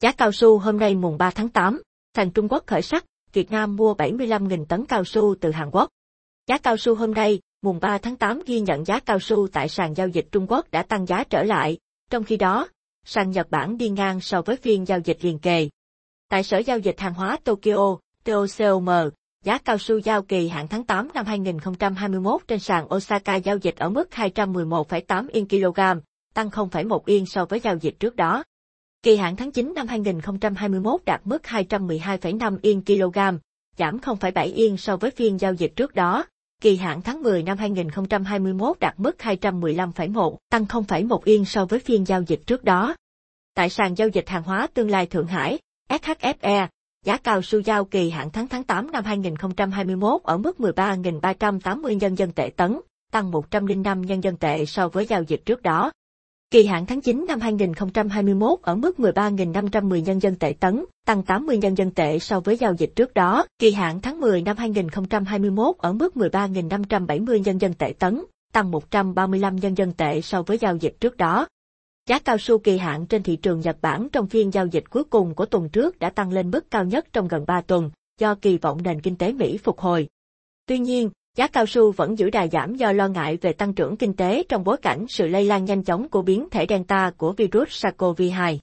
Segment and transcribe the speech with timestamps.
[0.00, 1.82] Giá cao su hôm nay mùng 3 tháng 8,
[2.16, 5.90] sàn Trung Quốc khởi sắc, Việt Nam mua 75.000 tấn cao su từ Hàn Quốc.
[6.46, 9.68] Giá cao su hôm nay, mùng 3 tháng 8 ghi nhận giá cao su tại
[9.68, 11.78] sàn giao dịch Trung Quốc đã tăng giá trở lại,
[12.10, 12.68] trong khi đó,
[13.04, 15.68] sàn Nhật Bản đi ngang so với phiên giao dịch liền kề.
[16.28, 18.88] Tại Sở Giao dịch Hàng hóa Tokyo, TOCOM,
[19.44, 23.76] giá cao su giao kỳ hạn tháng 8 năm 2021 trên sàn Osaka giao dịch
[23.76, 25.80] ở mức 211,8 yên kg,
[26.34, 28.42] tăng 0,1 yên so với giao dịch trước đó.
[29.06, 33.18] Kỳ hạn tháng 9 năm 2021 đạt mức 212,5 yên kg,
[33.78, 36.24] giảm 0,7 yên so với phiên giao dịch trước đó.
[36.60, 42.06] Kỳ hạn tháng 10 năm 2021 đạt mức 215,1, tăng 0,1 yên so với phiên
[42.06, 42.94] giao dịch trước đó.
[43.54, 46.68] Tại sàn giao dịch hàng hóa tương lai Thượng Hải, SHFE,
[47.04, 52.14] giá cao su giao kỳ hạn tháng tháng 8 năm 2021 ở mức 13.380 nhân
[52.14, 52.80] dân tệ tấn,
[53.12, 55.92] tăng 105 nhân dân tệ so với giao dịch trước đó.
[56.50, 61.58] Kỳ hạn tháng 9 năm 2021 ở mức 13.510 nhân dân tệ tấn, tăng 80
[61.58, 63.46] nhân dân tệ so với giao dịch trước đó.
[63.58, 69.56] Kỳ hạn tháng 10 năm 2021 ở mức 13.570 nhân dân tệ tấn, tăng 135
[69.56, 71.46] nhân dân tệ so với giao dịch trước đó.
[72.08, 75.04] Giá cao su kỳ hạn trên thị trường Nhật Bản trong phiên giao dịch cuối
[75.04, 78.34] cùng của tuần trước đã tăng lên mức cao nhất trong gần 3 tuần, do
[78.34, 80.08] kỳ vọng nền kinh tế Mỹ phục hồi.
[80.66, 83.96] Tuy nhiên, giá cao su vẫn giữ đà giảm do lo ngại về tăng trưởng
[83.96, 87.32] kinh tế trong bối cảnh sự lây lan nhanh chóng của biến thể Delta của
[87.32, 88.58] virus SARS-CoV-2.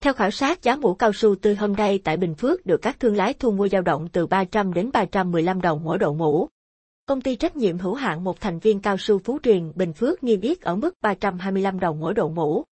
[0.00, 3.00] Theo khảo sát, giá mũ cao su tươi hôm nay tại Bình Phước được các
[3.00, 6.48] thương lái thu mua dao động từ 300 đến 315 đồng mỗi độ mũ.
[7.06, 10.24] Công ty trách nhiệm hữu hạn một thành viên cao su Phú Truyền Bình Phước
[10.24, 12.64] niêm yết ở mức 325 đồng mỗi độ mũ.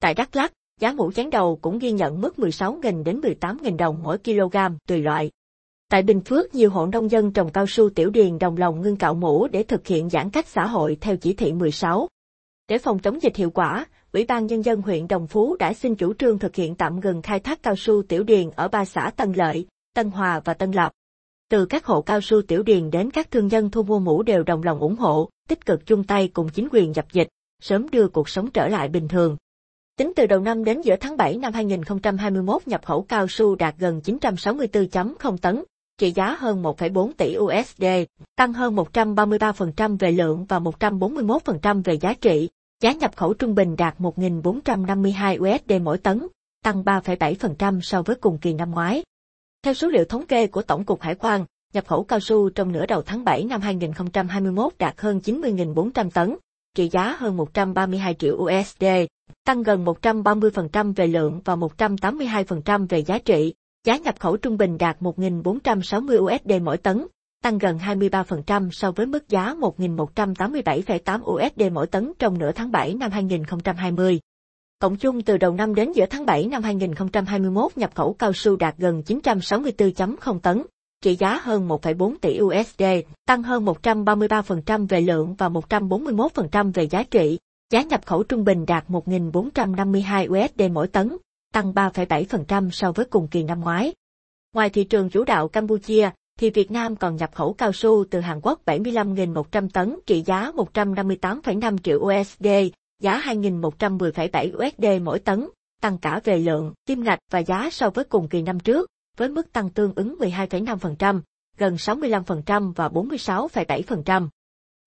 [0.00, 4.02] Tại Đắk Lắk, giá mũ chán đầu cũng ghi nhận mức 16.000 đến 18.000 đồng
[4.02, 4.56] mỗi kg
[4.86, 5.30] tùy loại.
[5.94, 8.96] Tại Bình Phước, nhiều hộ nông dân trồng cao su tiểu điền đồng lòng ngưng
[8.96, 12.08] cạo mũ để thực hiện giãn cách xã hội theo chỉ thị 16.
[12.68, 15.94] Để phòng chống dịch hiệu quả, Ủy ban Nhân dân huyện Đồng Phú đã xin
[15.94, 19.10] chủ trương thực hiện tạm ngừng khai thác cao su tiểu điền ở ba xã
[19.16, 20.92] Tân Lợi, Tân Hòa và Tân Lập.
[21.50, 24.42] Từ các hộ cao su tiểu điền đến các thương nhân thu mua mũ đều
[24.42, 27.28] đồng lòng ủng hộ, tích cực chung tay cùng chính quyền dập dịch,
[27.62, 29.36] sớm đưa cuộc sống trở lại bình thường.
[29.96, 33.74] Tính từ đầu năm đến giữa tháng 7 năm 2021 nhập khẩu cao su đạt
[33.78, 35.64] gần 964.0 tấn,
[35.98, 37.84] trị giá hơn 1,4 tỷ USD,
[38.36, 42.48] tăng hơn 133% về lượng và 141% về giá trị.
[42.82, 46.26] Giá nhập khẩu trung bình đạt 1.452 USD mỗi tấn,
[46.64, 49.02] tăng 3,7% so với cùng kỳ năm ngoái.
[49.62, 52.72] Theo số liệu thống kê của Tổng cục Hải quan, nhập khẩu cao su trong
[52.72, 56.36] nửa đầu tháng 7 năm 2021 đạt hơn 90.400 tấn,
[56.76, 58.84] trị giá hơn 132 triệu USD,
[59.44, 63.54] tăng gần 130% về lượng và 182% về giá trị.
[63.84, 67.06] Giá nhập khẩu trung bình đạt 1.460 USD mỗi tấn,
[67.42, 72.94] tăng gần 23% so với mức giá 1.187,8 USD mỗi tấn trong nửa tháng 7
[72.94, 74.20] năm 2020.
[74.78, 78.56] Cộng chung từ đầu năm đến giữa tháng 7 năm 2021 nhập khẩu cao su
[78.56, 80.62] đạt gần 964.0 tấn,
[81.02, 82.82] trị giá hơn 1,4 tỷ USD,
[83.26, 87.38] tăng hơn 133% về lượng và 141% về giá trị.
[87.72, 91.16] Giá nhập khẩu trung bình đạt 1.452 USD mỗi tấn,
[91.54, 93.94] tăng 3,7% so với cùng kỳ năm ngoái.
[94.54, 98.20] Ngoài thị trường chủ đạo Campuchia, thì Việt Nam còn nhập khẩu cao su từ
[98.20, 102.46] Hàn Quốc 75.100 tấn trị giá 158,5 triệu USD,
[103.02, 105.48] giá 2.110,7 USD mỗi tấn,
[105.82, 109.28] tăng cả về lượng, kim ngạch và giá so với cùng kỳ năm trước, với
[109.28, 111.20] mức tăng tương ứng 12,5%,
[111.58, 114.28] gần 65% và 46,7%.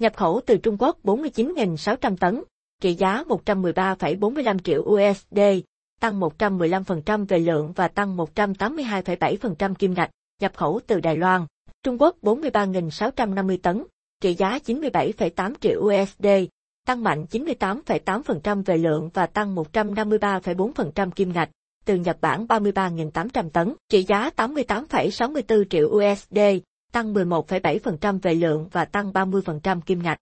[0.00, 2.42] Nhập khẩu từ Trung Quốc 49.600 tấn,
[2.80, 5.38] trị giá 113,45 triệu USD,
[6.02, 11.46] tăng 115% về lượng và tăng 182,7% kim ngạch, nhập khẩu từ Đài Loan,
[11.82, 13.84] Trung Quốc 43.650 tấn,
[14.20, 16.26] trị giá 97,8 triệu USD,
[16.86, 21.50] tăng mạnh 98,8% về lượng và tăng 153,4% kim ngạch,
[21.84, 26.38] từ Nhật Bản 33.800 tấn, trị giá 88,64 triệu USD,
[26.92, 30.18] tăng 11,7% về lượng và tăng 30% kim ngạch.